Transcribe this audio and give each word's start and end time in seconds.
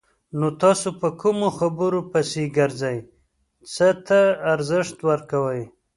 نو 0.39 0.47
تاسو 0.61 0.87
په 1.01 1.07
کومو 1.21 1.47
خبرو 1.59 1.99
پسې 2.11 2.43
ګرځئ! 2.57 2.97
څه 3.73 3.87
ته 4.07 4.19
ارزښت 4.53 4.97
ورکوئ؟ 5.09 5.61